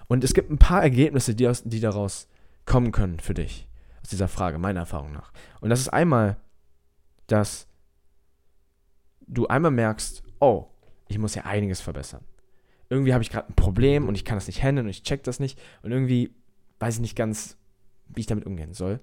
Und 0.07 0.23
es 0.23 0.33
gibt 0.33 0.51
ein 0.51 0.57
paar 0.57 0.83
Ergebnisse, 0.83 1.33
die, 1.33 1.47
aus, 1.47 1.63
die 1.63 1.79
daraus 1.79 2.27
kommen 2.65 2.91
können 2.91 3.19
für 3.19 3.33
dich. 3.33 3.67
Aus 4.01 4.09
dieser 4.09 4.27
Frage, 4.27 4.59
meiner 4.59 4.81
Erfahrung 4.81 5.13
nach. 5.13 5.31
Und 5.61 5.69
das 5.69 5.79
ist 5.79 5.89
einmal, 5.89 6.35
dass 7.27 7.67
du 9.27 9.47
einmal 9.47 9.71
merkst, 9.71 10.23
oh, 10.39 10.67
ich 11.07 11.17
muss 11.17 11.35
ja 11.35 11.43
einiges 11.43 11.79
verbessern. 11.79 12.25
Irgendwie 12.89 13.13
habe 13.13 13.23
ich 13.23 13.29
gerade 13.29 13.47
ein 13.47 13.55
Problem 13.55 14.07
und 14.07 14.15
ich 14.15 14.25
kann 14.25 14.35
das 14.35 14.47
nicht 14.47 14.63
handeln 14.63 14.87
und 14.87 14.91
ich 14.91 15.03
check 15.03 15.23
das 15.23 15.39
nicht. 15.39 15.59
Und 15.83 15.91
irgendwie 15.91 16.33
weiß 16.79 16.95
ich 16.95 17.01
nicht 17.01 17.15
ganz, 17.15 17.57
wie 18.07 18.21
ich 18.21 18.27
damit 18.27 18.45
umgehen 18.45 18.73
soll. 18.73 18.99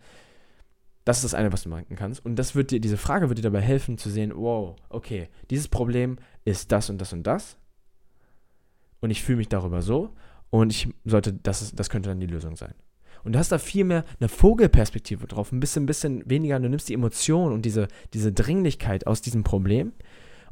Das 1.04 1.18
ist 1.18 1.24
das 1.24 1.34
eine, 1.34 1.52
was 1.52 1.62
du 1.62 1.68
machen 1.68 1.86
kannst. 1.94 2.24
Und 2.24 2.36
das 2.36 2.54
wird 2.54 2.72
dir, 2.72 2.80
diese 2.80 2.96
Frage 2.96 3.28
wird 3.28 3.38
dir 3.38 3.42
dabei 3.42 3.60
helfen 3.60 3.96
zu 3.96 4.10
sehen, 4.10 4.32
wow, 4.34 4.76
okay, 4.88 5.28
dieses 5.50 5.68
Problem 5.68 6.18
ist 6.44 6.72
das 6.72 6.90
und 6.90 7.00
das 7.00 7.12
und 7.12 7.24
das. 7.24 7.56
Und 9.00 9.10
ich 9.10 9.22
fühle 9.22 9.38
mich 9.38 9.48
darüber 9.48 9.82
so. 9.82 10.14
Und 10.50 10.72
ich 10.72 10.88
sollte, 11.04 11.32
das, 11.32 11.62
ist, 11.62 11.78
das 11.78 11.90
könnte 11.90 12.08
dann 12.08 12.20
die 12.20 12.26
Lösung 12.26 12.56
sein. 12.56 12.74
Und 13.24 13.32
du 13.32 13.38
hast 13.38 13.50
da 13.50 13.58
viel 13.58 13.84
mehr 13.84 14.04
eine 14.20 14.28
Vogelperspektive 14.28 15.26
drauf, 15.26 15.50
ein 15.52 15.60
bisschen, 15.60 15.86
bisschen 15.86 16.28
weniger, 16.30 16.60
du 16.60 16.68
nimmst 16.68 16.88
die 16.88 16.94
Emotion 16.94 17.52
und 17.52 17.62
diese, 17.62 17.88
diese 18.14 18.32
Dringlichkeit 18.32 19.06
aus 19.06 19.20
diesem 19.20 19.42
Problem 19.42 19.92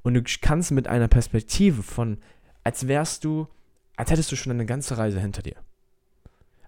und 0.03 0.15
du 0.15 0.23
kannst 0.41 0.73
mit 0.73 0.89
einer 0.89 1.09
Perspektive 1.09 1.83
von, 1.83 2.19
als 2.65 2.89
wärst 2.89 3.25
du, 3.25 3.47
als 3.97 4.11
hättest 4.11 4.33
du 4.33 4.37
schon 4.37 4.53
eine 4.53 4.67
ganze 4.67 4.99
Reise 4.99 5.21
hinter 5.21 5.43
dir. 5.43 5.57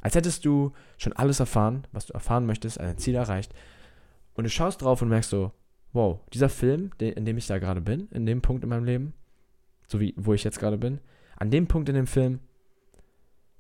Als 0.01 0.15
hättest 0.15 0.45
du 0.45 0.73
schon 0.99 1.13
alles 1.15 1.41
erfahren, 1.41 1.87
was 1.93 2.07
du 2.07 2.13
erfahren 2.13 2.47
möchtest, 2.47 2.79
ein 2.81 2.99
Ziel 2.99 3.15
erreicht. 3.15 3.55
Und 4.35 4.45
du 4.45 4.51
schaust 4.51 4.83
drauf 4.83 5.03
und 5.03 5.09
merkst 5.09 5.31
so, 5.31 5.53
wow, 5.93 6.21
dieser 6.33 6.49
Film, 6.49 6.91
in 6.99 7.25
dem 7.25 7.39
ich 7.39 7.47
da 7.47 7.59
gerade 7.59 7.81
bin, 7.81 8.09
in 8.11 8.27
dem 8.27 8.43
Punkt 8.43 8.63
in 8.63 8.71
meinem 8.71 8.85
Leben, 8.85 9.15
so 9.89 10.01
wie 10.01 10.15
wo 10.17 10.35
ich 10.35 10.45
jetzt 10.45 10.59
gerade 10.59 10.79
bin, 10.79 11.01
an 11.37 11.51
dem 11.51 11.67
Punkt 11.67 11.89
in 11.89 11.95
dem 11.95 12.07
Film 12.07 12.41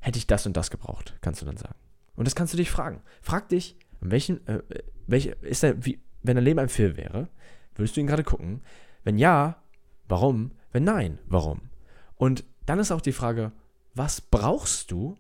hätte 0.00 0.18
ich 0.18 0.26
das 0.26 0.46
und 0.46 0.56
das 0.56 0.70
gebraucht, 0.70 1.16
kannst 1.20 1.40
du 1.40 1.46
dann 1.46 1.56
sagen. 1.56 1.74
Und 2.14 2.26
das 2.26 2.34
kannst 2.34 2.52
du 2.52 2.56
dich 2.58 2.70
fragen. 2.70 3.02
Frag 3.22 3.48
dich, 3.48 3.76
welchen, 4.00 4.46
äh, 4.46 4.62
welche, 5.06 5.30
ist 5.30 5.62
der, 5.62 5.84
wie, 5.84 6.00
wenn 6.22 6.36
dein 6.36 6.44
Leben 6.44 6.58
ein 6.58 6.68
Film 6.68 6.96
wäre, 6.96 7.28
würdest 7.74 7.96
du 7.96 8.00
ihn 8.00 8.06
gerade 8.06 8.24
gucken? 8.24 8.62
Wenn 9.04 9.18
ja, 9.18 9.62
warum? 10.08 10.52
Wenn 10.72 10.84
nein, 10.84 11.18
warum? 11.26 11.70
Und 12.16 12.44
dann 12.66 12.78
ist 12.78 12.92
auch 12.92 13.00
die 13.00 13.12
Frage, 13.12 13.52
was 13.94 14.20
brauchst 14.20 14.90
du, 14.90 15.16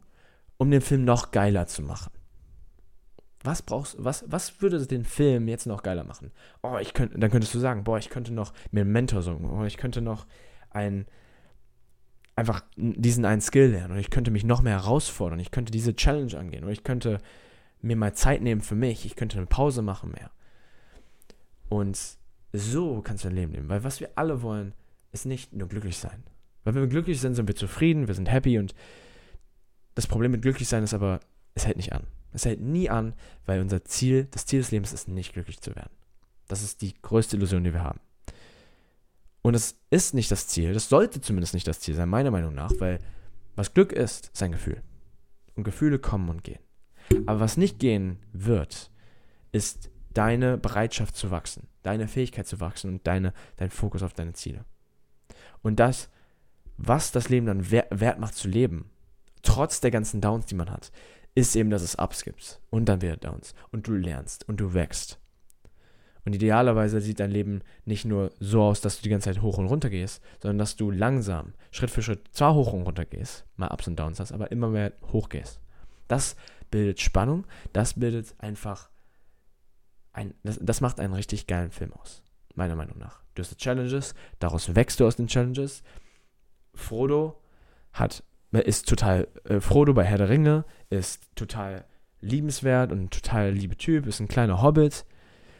um 0.58 0.70
den 0.70 0.80
Film 0.80 1.04
noch 1.04 1.30
geiler 1.30 1.66
zu 1.66 1.82
machen? 1.82 2.12
Was 3.42 3.62
brauchst 3.62 3.96
was, 3.98 4.24
was 4.26 4.60
würde 4.60 4.84
den 4.86 5.04
Film 5.04 5.46
jetzt 5.46 5.66
noch 5.66 5.82
geiler 5.82 6.04
machen? 6.04 6.32
Oh, 6.62 6.78
ich 6.80 6.94
könnte, 6.94 7.18
dann 7.18 7.30
könntest 7.30 7.54
du 7.54 7.58
sagen, 7.58 7.84
boah, 7.84 7.98
ich 7.98 8.10
könnte 8.10 8.32
noch 8.32 8.52
mir 8.72 8.80
einen 8.80 8.92
Mentor 8.92 9.22
suchen, 9.22 9.48
oh, 9.48 9.64
ich 9.64 9.76
könnte 9.76 10.00
noch 10.00 10.26
ein, 10.70 11.06
einfach 12.34 12.62
diesen 12.76 13.24
einen 13.24 13.40
Skill 13.40 13.70
lernen 13.70 13.92
und 13.92 13.98
ich 13.98 14.10
könnte 14.10 14.30
mich 14.30 14.44
noch 14.44 14.62
mehr 14.62 14.82
herausfordern, 14.82 15.38
ich 15.38 15.52
könnte 15.52 15.70
diese 15.70 15.94
Challenge 15.94 16.36
angehen 16.36 16.64
oder 16.64 16.72
ich 16.72 16.82
könnte 16.82 17.20
mir 17.82 17.96
mal 17.96 18.14
Zeit 18.14 18.42
nehmen 18.42 18.62
für 18.62 18.74
mich, 18.74 19.06
ich 19.06 19.16
könnte 19.16 19.36
eine 19.36 19.46
Pause 19.46 19.82
machen 19.82 20.10
mehr. 20.10 20.30
Und 21.68 21.98
so 22.52 23.00
kannst 23.02 23.24
du 23.24 23.28
dein 23.28 23.36
Leben 23.36 23.52
leben. 23.52 23.68
Weil 23.68 23.84
was 23.84 24.00
wir 24.00 24.10
alle 24.14 24.42
wollen, 24.42 24.74
ist 25.12 25.26
nicht 25.26 25.52
nur 25.52 25.68
glücklich 25.68 25.98
sein. 25.98 26.24
Weil 26.64 26.74
wenn 26.74 26.82
wir 26.82 26.88
glücklich 26.88 27.20
sind, 27.20 27.34
sind 27.34 27.48
wir 27.48 27.56
zufrieden, 27.56 28.08
wir 28.08 28.14
sind 28.14 28.30
happy 28.30 28.58
und 28.58 28.74
das 29.96 30.06
Problem 30.06 30.30
mit 30.30 30.42
glücklich 30.42 30.68
sein 30.68 30.84
ist 30.84 30.94
aber, 30.94 31.20
es 31.54 31.66
hält 31.66 31.78
nicht 31.78 31.92
an. 31.92 32.04
Es 32.32 32.44
hält 32.44 32.60
nie 32.60 32.90
an, 32.90 33.14
weil 33.46 33.60
unser 33.60 33.84
Ziel, 33.84 34.28
das 34.30 34.46
Ziel 34.46 34.60
des 34.60 34.70
Lebens 34.70 34.92
ist 34.92 35.08
nicht 35.08 35.32
glücklich 35.32 35.60
zu 35.60 35.74
werden. 35.74 35.90
Das 36.48 36.62
ist 36.62 36.82
die 36.82 36.94
größte 37.00 37.36
Illusion, 37.36 37.64
die 37.64 37.72
wir 37.72 37.82
haben. 37.82 37.98
Und 39.42 39.54
es 39.54 39.78
ist 39.90 40.12
nicht 40.12 40.30
das 40.30 40.48
Ziel, 40.48 40.74
das 40.74 40.88
sollte 40.88 41.20
zumindest 41.20 41.54
nicht 41.54 41.66
das 41.66 41.80
Ziel 41.80 41.94
sein, 41.94 42.08
meiner 42.08 42.30
Meinung 42.30 42.54
nach, 42.54 42.72
weil 42.78 42.98
was 43.54 43.72
Glück 43.72 43.92
ist, 43.92 44.30
ist 44.34 44.42
ein 44.42 44.52
Gefühl. 44.52 44.82
Und 45.54 45.64
Gefühle 45.64 45.98
kommen 45.98 46.28
und 46.28 46.44
gehen. 46.44 46.60
Aber 47.24 47.40
was 47.40 47.56
nicht 47.56 47.78
gehen 47.78 48.18
wird, 48.32 48.90
ist 49.52 49.90
deine 50.12 50.58
Bereitschaft 50.58 51.16
zu 51.16 51.30
wachsen, 51.30 51.68
deine 51.82 52.06
Fähigkeit 52.06 52.46
zu 52.46 52.60
wachsen 52.60 52.90
und 52.90 53.06
deine, 53.06 53.32
dein 53.56 53.70
Fokus 53.70 54.02
auf 54.02 54.12
deine 54.12 54.34
Ziele. 54.34 54.66
Und 55.62 55.80
das, 55.80 56.10
was 56.76 57.12
das 57.12 57.30
Leben 57.30 57.46
dann 57.46 57.70
wert 57.70 58.18
macht 58.18 58.34
zu 58.34 58.48
leben, 58.48 58.90
trotz 59.56 59.80
der 59.80 59.90
ganzen 59.90 60.20
Downs, 60.20 60.44
die 60.44 60.54
man 60.54 60.70
hat, 60.70 60.92
ist 61.34 61.56
eben, 61.56 61.70
dass 61.70 61.80
es 61.80 61.94
Ups 61.94 62.24
gibt 62.24 62.60
und 62.68 62.86
dann 62.86 63.00
wieder 63.00 63.16
Downs 63.16 63.54
und 63.72 63.86
du 63.86 63.94
lernst 63.94 64.46
und 64.48 64.60
du 64.60 64.74
wächst. 64.74 65.18
Und 66.26 66.34
idealerweise 66.34 67.00
sieht 67.00 67.20
dein 67.20 67.30
Leben 67.30 67.62
nicht 67.86 68.04
nur 68.04 68.32
so 68.38 68.62
aus, 68.62 68.82
dass 68.82 68.96
du 68.96 69.02
die 69.04 69.08
ganze 69.08 69.32
Zeit 69.32 69.40
hoch 69.40 69.56
und 69.56 69.66
runter 69.66 69.88
gehst, 69.88 70.22
sondern 70.42 70.58
dass 70.58 70.76
du 70.76 70.90
langsam, 70.90 71.54
Schritt 71.70 71.90
für 71.90 72.02
Schritt, 72.02 72.28
zwar 72.32 72.54
hoch 72.54 72.74
und 72.74 72.82
runter 72.82 73.06
gehst, 73.06 73.46
mal 73.56 73.70
Ups 73.72 73.86
und 73.86 73.98
Downs 73.98 74.20
hast, 74.20 74.32
aber 74.32 74.52
immer 74.52 74.68
mehr 74.68 74.92
hoch 75.10 75.30
gehst. 75.30 75.58
Das 76.06 76.36
bildet 76.70 77.00
Spannung, 77.00 77.46
das 77.72 77.94
bildet 77.94 78.34
einfach 78.38 78.90
ein, 80.12 80.34
das, 80.42 80.58
das 80.60 80.82
macht 80.82 81.00
einen 81.00 81.14
richtig 81.14 81.46
geilen 81.46 81.70
Film 81.70 81.94
aus, 81.94 82.22
meiner 82.54 82.76
Meinung 82.76 82.98
nach. 82.98 83.22
Du 83.34 83.42
hast 83.42 83.56
Challenges, 83.56 84.14
daraus 84.38 84.74
wächst 84.74 85.00
du 85.00 85.06
aus 85.06 85.16
den 85.16 85.28
Challenges. 85.28 85.82
Frodo 86.74 87.40
hat, 87.92 88.22
ist 88.64 88.88
total, 88.88 89.28
äh, 89.44 89.60
Frodo 89.60 89.92
bei 89.94 90.04
Herr 90.04 90.18
der 90.18 90.28
Ringe 90.28 90.64
ist 90.90 91.22
total 91.34 91.84
liebenswert 92.20 92.92
und 92.92 93.04
ein 93.04 93.10
total 93.10 93.50
liebe 93.52 93.76
Typ, 93.76 94.06
ist 94.06 94.20
ein 94.20 94.28
kleiner 94.28 94.62
Hobbit, 94.62 95.04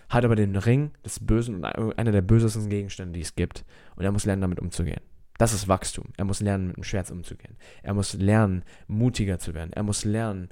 hat 0.08 0.24
aber 0.24 0.36
den 0.36 0.56
Ring 0.56 0.92
des 1.04 1.24
Bösen 1.24 1.56
und 1.56 1.64
einer 1.64 2.12
der 2.12 2.22
bösesten 2.22 2.68
Gegenstände, 2.68 3.12
die 3.12 3.22
es 3.22 3.34
gibt. 3.34 3.64
Und 3.96 4.04
er 4.04 4.12
muss 4.12 4.24
lernen, 4.24 4.42
damit 4.42 4.60
umzugehen. 4.60 5.00
Das 5.38 5.52
ist 5.52 5.68
Wachstum. 5.68 6.06
Er 6.16 6.24
muss 6.24 6.40
lernen, 6.40 6.68
mit 6.68 6.76
dem 6.76 6.84
Schwert 6.84 7.10
umzugehen. 7.10 7.56
Er 7.82 7.94
muss 7.94 8.14
lernen, 8.14 8.64
mutiger 8.86 9.38
zu 9.38 9.54
werden. 9.54 9.72
Er 9.72 9.82
muss 9.82 10.04
lernen, 10.04 10.48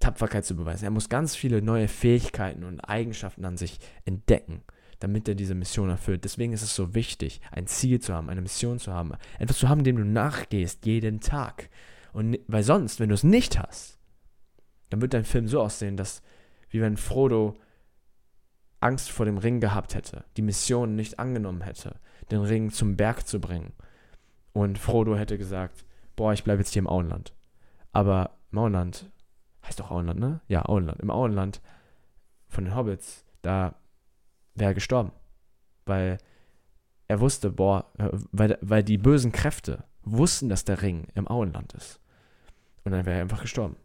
Tapferkeit 0.00 0.44
zu 0.44 0.56
beweisen. 0.56 0.84
Er 0.84 0.90
muss 0.90 1.08
ganz 1.08 1.34
viele 1.34 1.62
neue 1.62 1.88
Fähigkeiten 1.88 2.64
und 2.64 2.80
Eigenschaften 2.80 3.44
an 3.44 3.56
sich 3.56 3.78
entdecken, 4.04 4.62
damit 5.00 5.28
er 5.28 5.34
diese 5.34 5.54
Mission 5.54 5.90
erfüllt. 5.90 6.24
Deswegen 6.24 6.52
ist 6.52 6.62
es 6.62 6.74
so 6.74 6.94
wichtig, 6.94 7.40
ein 7.50 7.66
Ziel 7.66 8.00
zu 8.00 8.14
haben, 8.14 8.30
eine 8.30 8.42
Mission 8.42 8.78
zu 8.78 8.92
haben, 8.92 9.12
etwas 9.38 9.58
zu 9.58 9.68
haben, 9.68 9.84
dem 9.84 9.96
du 9.96 10.04
nachgehst 10.04 10.86
jeden 10.86 11.20
Tag. 11.20 11.70
Und 12.12 12.38
weil 12.46 12.62
sonst, 12.62 13.00
wenn 13.00 13.08
du 13.08 13.14
es 13.14 13.24
nicht 13.24 13.58
hast, 13.58 13.98
dann 14.90 15.00
wird 15.00 15.14
dein 15.14 15.24
Film 15.24 15.48
so 15.48 15.60
aussehen, 15.60 15.96
dass 15.96 16.22
wie 16.70 16.80
wenn 16.80 16.96
Frodo 16.96 17.56
Angst 18.80 19.10
vor 19.10 19.26
dem 19.26 19.38
Ring 19.38 19.60
gehabt 19.60 19.94
hätte, 19.94 20.24
die 20.36 20.42
Mission 20.42 20.94
nicht 20.94 21.18
angenommen 21.18 21.62
hätte, 21.62 21.96
den 22.30 22.40
Ring 22.40 22.70
zum 22.70 22.96
Berg 22.96 23.26
zu 23.26 23.40
bringen. 23.40 23.72
Und 24.52 24.78
Frodo 24.78 25.16
hätte 25.16 25.38
gesagt, 25.38 25.84
boah, 26.16 26.32
ich 26.32 26.44
bleibe 26.44 26.60
jetzt 26.60 26.72
hier 26.72 26.80
im 26.80 26.88
Auenland. 26.88 27.34
Aber 27.92 28.38
im 28.52 28.58
Auenland 28.58 29.10
heißt 29.66 29.80
doch 29.80 29.90
Auenland, 29.90 30.20
ne? 30.20 30.40
Ja, 30.48 30.66
Auenland. 30.66 31.00
Im 31.00 31.10
Auenland 31.10 31.60
von 32.48 32.64
den 32.64 32.76
Hobbits, 32.76 33.24
da 33.42 33.74
wäre 34.54 34.70
er 34.70 34.74
gestorben. 34.74 35.12
Weil 35.86 36.18
er 37.08 37.20
wusste, 37.20 37.50
boah, 37.50 37.90
weil, 38.32 38.58
weil 38.60 38.82
die 38.82 38.98
bösen 38.98 39.32
Kräfte 39.32 39.84
wussten, 40.02 40.48
dass 40.48 40.64
der 40.64 40.82
Ring 40.82 41.08
im 41.14 41.28
Auenland 41.28 41.72
ist. 41.74 42.00
Und 42.84 42.92
dann 42.92 43.06
wäre 43.06 43.16
er 43.16 43.22
einfach 43.22 43.42
gestorben. 43.42 43.76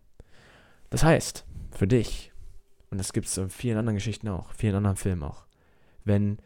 Das 0.90 1.04
heißt, 1.04 1.46
für 1.72 1.88
dich, 1.88 2.32
und 2.90 2.98
das 2.98 3.14
gibt 3.14 3.28
es 3.28 3.38
in 3.38 3.50
vielen 3.50 3.78
anderen 3.78 3.96
Geschichten 3.96 4.28
auch, 4.28 4.52
vielen 4.54 4.76
anderen 4.76 4.98
Filmen 4.98 5.24
auch, 5.24 5.46
wenn 6.04 6.40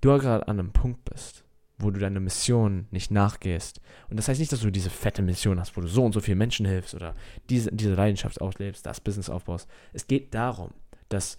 du 0.00 0.18
gerade 0.18 0.46
an 0.48 0.58
einem 0.58 0.72
Punkt 0.72 1.04
bist, 1.04 1.44
wo 1.78 1.90
du 1.90 1.98
deiner 1.98 2.20
Mission 2.20 2.86
nicht 2.90 3.10
nachgehst. 3.10 3.80
Und 4.08 4.16
das 4.16 4.28
heißt 4.28 4.38
nicht, 4.38 4.52
dass 4.52 4.60
du 4.60 4.70
diese 4.70 4.90
fette 4.90 5.22
Mission 5.22 5.58
hast, 5.58 5.76
wo 5.76 5.80
du 5.80 5.88
so 5.88 6.04
und 6.04 6.12
so 6.12 6.20
vielen 6.20 6.38
Menschen 6.38 6.66
hilfst 6.66 6.94
oder 6.94 7.14
diese, 7.50 7.70
diese 7.72 7.94
Leidenschaft 7.94 8.40
auslebst, 8.40 8.86
das 8.86 9.00
Business 9.00 9.30
aufbaust. 9.30 9.68
Es 9.92 10.06
geht 10.06 10.34
darum, 10.34 10.70
dass 11.08 11.38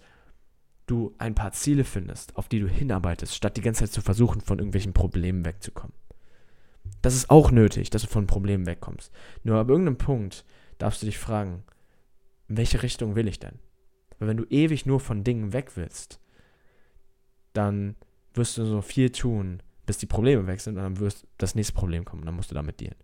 du 0.86 1.14
ein 1.18 1.34
paar 1.34 1.52
Ziele 1.52 1.84
findest, 1.84 2.36
auf 2.36 2.48
die 2.48 2.60
du 2.60 2.68
hinarbeitest, 2.68 3.34
statt 3.34 3.56
die 3.56 3.60
ganze 3.60 3.84
Zeit 3.84 3.92
zu 3.92 4.00
versuchen, 4.00 4.40
von 4.40 4.58
irgendwelchen 4.58 4.92
Problemen 4.92 5.44
wegzukommen. 5.44 5.94
Das 7.02 7.14
ist 7.14 7.30
auch 7.30 7.50
nötig, 7.50 7.90
dass 7.90 8.02
du 8.02 8.08
von 8.08 8.26
Problemen 8.26 8.66
wegkommst. 8.66 9.12
Nur 9.42 9.58
ab 9.58 9.68
irgendeinem 9.68 9.98
Punkt 9.98 10.44
darfst 10.78 11.02
du 11.02 11.06
dich 11.06 11.18
fragen, 11.18 11.64
in 12.48 12.56
welche 12.56 12.82
Richtung 12.82 13.16
will 13.16 13.28
ich 13.28 13.40
denn? 13.40 13.58
Weil 14.18 14.28
wenn 14.28 14.36
du 14.36 14.44
ewig 14.44 14.86
nur 14.86 15.00
von 15.00 15.24
Dingen 15.24 15.52
weg 15.52 15.72
willst, 15.76 16.20
dann 17.52 17.96
wirst 18.34 18.58
du 18.58 18.64
so 18.64 18.82
viel 18.82 19.10
tun, 19.10 19.62
bis 19.86 19.98
die 19.98 20.06
Probleme 20.06 20.46
weg 20.46 20.60
sind 20.60 20.76
und 20.76 20.82
dann 20.82 20.98
wirst 21.00 21.26
das 21.38 21.54
nächste 21.54 21.74
Problem 21.74 22.04
kommen 22.04 22.22
und 22.22 22.26
dann 22.26 22.36
musst 22.36 22.50
du 22.50 22.54
damit 22.54 22.80
dealen. 22.80 22.96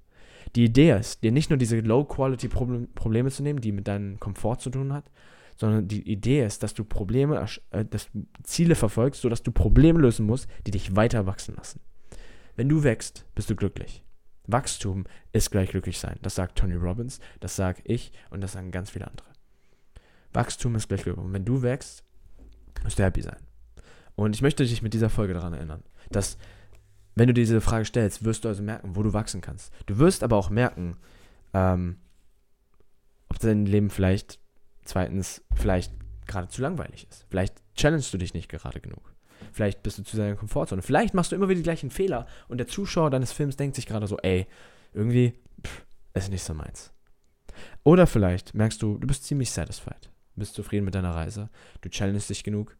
Die 0.54 0.64
Idee 0.64 0.98
ist, 0.98 1.22
dir 1.22 1.32
nicht 1.32 1.50
nur 1.50 1.56
diese 1.56 1.78
Low-Quality-Probleme 1.80 3.30
zu 3.30 3.42
nehmen, 3.42 3.60
die 3.60 3.72
mit 3.72 3.88
deinem 3.88 4.18
Komfort 4.20 4.56
zu 4.58 4.70
tun 4.70 4.92
hat, 4.92 5.10
sondern 5.62 5.86
die 5.86 6.10
Idee 6.10 6.44
ist, 6.44 6.64
dass 6.64 6.74
du 6.74 6.82
Probleme, 6.82 7.46
äh, 7.70 7.84
dass 7.84 8.10
du 8.10 8.26
Ziele 8.42 8.74
verfolgst, 8.74 9.22
sodass 9.22 9.44
du 9.44 9.52
Probleme 9.52 10.00
lösen 10.00 10.26
musst, 10.26 10.48
die 10.66 10.72
dich 10.72 10.96
weiter 10.96 11.24
wachsen 11.26 11.54
lassen. 11.54 11.80
Wenn 12.56 12.68
du 12.68 12.82
wächst, 12.82 13.26
bist 13.36 13.48
du 13.48 13.54
glücklich. 13.54 14.02
Wachstum 14.48 15.04
ist 15.30 15.52
gleich 15.52 15.70
glücklich 15.70 16.00
sein. 16.00 16.18
Das 16.20 16.34
sagt 16.34 16.58
Tony 16.58 16.74
Robbins, 16.74 17.20
das 17.38 17.54
sage 17.54 17.80
ich 17.84 18.10
und 18.30 18.40
das 18.40 18.52
sagen 18.52 18.72
ganz 18.72 18.90
viele 18.90 19.06
andere. 19.06 19.28
Wachstum 20.32 20.74
ist 20.74 20.88
gleich 20.88 21.04
glücklich. 21.04 21.24
Und 21.24 21.32
wenn 21.32 21.44
du 21.44 21.62
wächst, 21.62 22.02
musst 22.82 22.98
du 22.98 23.04
happy 23.04 23.22
sein. 23.22 23.38
Und 24.16 24.34
ich 24.34 24.42
möchte 24.42 24.64
dich 24.64 24.82
mit 24.82 24.94
dieser 24.94 25.10
Folge 25.10 25.32
daran 25.32 25.52
erinnern, 25.52 25.84
dass 26.10 26.38
wenn 27.14 27.28
du 27.28 27.34
diese 27.34 27.60
Frage 27.60 27.84
stellst, 27.84 28.24
wirst 28.24 28.44
du 28.44 28.48
also 28.48 28.64
merken, 28.64 28.96
wo 28.96 29.04
du 29.04 29.12
wachsen 29.12 29.40
kannst. 29.40 29.72
Du 29.86 29.98
wirst 29.98 30.24
aber 30.24 30.36
auch 30.36 30.50
merken, 30.50 30.96
ähm, 31.54 31.98
ob 33.28 33.38
dein 33.38 33.64
Leben 33.64 33.90
vielleicht, 33.90 34.41
zweitens, 34.84 35.42
vielleicht 35.54 35.92
gerade 36.26 36.48
zu 36.48 36.62
langweilig 36.62 37.06
ist. 37.08 37.26
Vielleicht 37.30 37.62
challengest 37.74 38.12
du 38.12 38.18
dich 38.18 38.34
nicht 38.34 38.48
gerade 38.48 38.80
genug. 38.80 39.14
Vielleicht 39.52 39.82
bist 39.82 39.98
du 39.98 40.02
zu 40.04 40.16
deiner 40.16 40.36
Komfortzone. 40.36 40.82
Vielleicht 40.82 41.14
machst 41.14 41.32
du 41.32 41.36
immer 41.36 41.48
wieder 41.48 41.58
die 41.58 41.64
gleichen 41.64 41.90
Fehler 41.90 42.26
und 42.48 42.58
der 42.58 42.68
Zuschauer 42.68 43.10
deines 43.10 43.32
Films 43.32 43.56
denkt 43.56 43.76
sich 43.76 43.86
gerade 43.86 44.06
so, 44.06 44.18
ey, 44.18 44.46
irgendwie 44.92 45.34
pff, 45.66 45.84
ist 46.14 46.30
nicht 46.30 46.44
so 46.44 46.54
meins. 46.54 46.92
Oder 47.82 48.06
vielleicht 48.06 48.54
merkst 48.54 48.80
du, 48.82 48.98
du 48.98 49.06
bist 49.06 49.24
ziemlich 49.24 49.50
satisfied. 49.50 50.10
Bist 50.36 50.54
zufrieden 50.54 50.84
mit 50.84 50.94
deiner 50.94 51.14
Reise. 51.14 51.50
Du 51.82 51.90
challengest 51.90 52.30
dich 52.30 52.44
genug. 52.44 52.76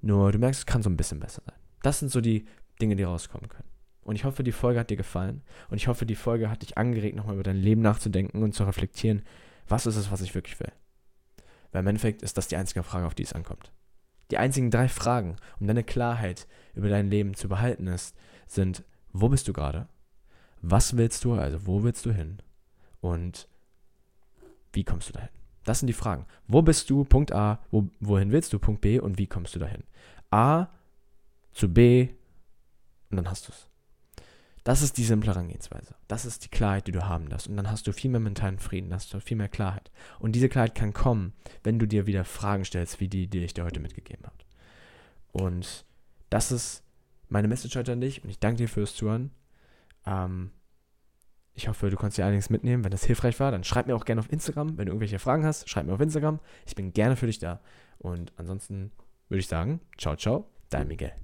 Nur 0.00 0.32
du 0.32 0.38
merkst, 0.38 0.60
es 0.60 0.66
kann 0.66 0.82
so 0.82 0.88
ein 0.88 0.96
bisschen 0.96 1.20
besser 1.20 1.42
sein. 1.46 1.58
Das 1.82 1.98
sind 1.98 2.10
so 2.10 2.20
die 2.20 2.46
Dinge, 2.80 2.96
die 2.96 3.02
rauskommen 3.02 3.48
können. 3.48 3.68
Und 4.02 4.16
ich 4.16 4.24
hoffe, 4.24 4.42
die 4.42 4.52
Folge 4.52 4.80
hat 4.80 4.90
dir 4.90 4.96
gefallen. 4.96 5.42
Und 5.70 5.76
ich 5.76 5.88
hoffe, 5.88 6.06
die 6.06 6.14
Folge 6.14 6.50
hat 6.50 6.62
dich 6.62 6.76
angeregt, 6.76 7.16
nochmal 7.16 7.34
über 7.34 7.42
dein 7.42 7.56
Leben 7.56 7.82
nachzudenken 7.82 8.42
und 8.42 8.54
zu 8.54 8.64
reflektieren, 8.64 9.22
was 9.66 9.86
ist 9.86 9.96
es, 9.96 10.10
was 10.10 10.20
ich 10.20 10.34
wirklich 10.34 10.60
will. 10.60 10.72
Weil 11.74 11.80
im 11.80 11.88
Endeffekt 11.88 12.22
ist 12.22 12.38
das 12.38 12.46
die 12.46 12.56
einzige 12.56 12.84
Frage, 12.84 13.04
auf 13.04 13.16
die 13.16 13.24
es 13.24 13.32
ankommt. 13.32 13.72
Die 14.30 14.38
einzigen 14.38 14.70
drei 14.70 14.88
Fragen, 14.88 15.34
um 15.58 15.66
deine 15.66 15.82
Klarheit 15.82 16.46
über 16.74 16.88
dein 16.88 17.10
Leben 17.10 17.34
zu 17.34 17.48
behalten 17.48 17.88
ist, 17.88 18.16
sind, 18.46 18.84
wo 19.12 19.28
bist 19.28 19.48
du 19.48 19.52
gerade? 19.52 19.88
Was 20.62 20.96
willst 20.96 21.24
du, 21.24 21.34
also 21.34 21.66
wo 21.66 21.82
willst 21.82 22.06
du 22.06 22.12
hin? 22.12 22.38
Und 23.00 23.48
wie 24.72 24.84
kommst 24.84 25.08
du 25.08 25.14
dahin? 25.14 25.30
Das 25.64 25.80
sind 25.80 25.88
die 25.88 25.94
Fragen. 25.94 26.26
Wo 26.46 26.62
bist 26.62 26.88
du? 26.90 27.02
Punkt 27.02 27.32
A. 27.32 27.58
Wo, 27.72 27.88
wohin 27.98 28.30
willst 28.30 28.52
du? 28.52 28.60
Punkt 28.60 28.80
B. 28.80 29.00
Und 29.00 29.18
wie 29.18 29.26
kommst 29.26 29.56
du 29.56 29.58
dahin? 29.58 29.82
A 30.30 30.68
zu 31.50 31.68
B 31.68 32.08
und 33.10 33.16
dann 33.16 33.28
hast 33.28 33.48
du 33.48 33.52
es. 33.52 33.68
Das 34.64 34.80
ist 34.80 34.96
die 34.96 35.04
simple 35.04 35.30
Herangehensweise. 35.30 35.94
Das 36.08 36.24
ist 36.24 36.44
die 36.44 36.48
Klarheit, 36.48 36.86
die 36.86 36.92
du 36.92 37.06
haben 37.06 37.28
darfst. 37.28 37.48
Und 37.48 37.56
dann 37.56 37.70
hast 37.70 37.86
du 37.86 37.92
viel 37.92 38.10
mehr 38.10 38.20
mentalen 38.20 38.58
Frieden, 38.58 38.94
hast 38.94 39.12
du 39.12 39.20
viel 39.20 39.36
mehr 39.36 39.48
Klarheit. 39.48 39.90
Und 40.18 40.32
diese 40.32 40.48
Klarheit 40.48 40.74
kann 40.74 40.94
kommen, 40.94 41.34
wenn 41.62 41.78
du 41.78 41.86
dir 41.86 42.06
wieder 42.06 42.24
Fragen 42.24 42.64
stellst, 42.64 42.98
wie 42.98 43.08
die, 43.08 43.28
die 43.28 43.44
ich 43.44 43.52
dir 43.52 43.64
heute 43.64 43.80
mitgegeben 43.80 44.24
habe. 44.24 44.36
Und 45.32 45.84
das 46.30 46.50
ist 46.50 46.82
meine 47.28 47.48
Message 47.48 47.76
heute 47.76 47.92
an 47.92 48.00
dich 48.00 48.24
und 48.24 48.30
ich 48.30 48.38
danke 48.38 48.56
dir 48.56 48.68
fürs 48.68 48.94
Zuhören. 48.94 49.32
Ähm, 50.06 50.50
ich 51.52 51.68
hoffe, 51.68 51.90
du 51.90 51.96
konntest 51.96 52.18
dir 52.18 52.26
einiges 52.26 52.50
mitnehmen. 52.50 52.84
Wenn 52.84 52.90
das 52.90 53.04
hilfreich 53.04 53.38
war, 53.40 53.50
dann 53.50 53.64
schreib 53.64 53.86
mir 53.86 53.94
auch 53.94 54.04
gerne 54.04 54.20
auf 54.20 54.32
Instagram. 54.32 54.78
Wenn 54.78 54.86
du 54.86 54.92
irgendwelche 54.92 55.18
Fragen 55.18 55.44
hast, 55.44 55.68
schreib 55.68 55.86
mir 55.86 55.92
auf 55.92 56.00
Instagram. 56.00 56.40
Ich 56.66 56.74
bin 56.74 56.92
gerne 56.92 57.16
für 57.16 57.26
dich 57.26 57.38
da. 57.38 57.60
Und 57.98 58.32
ansonsten 58.36 58.92
würde 59.28 59.40
ich 59.40 59.48
sagen, 59.48 59.80
ciao, 59.98 60.16
ciao, 60.16 60.48
dein 60.70 60.88
Miguel. 60.88 61.23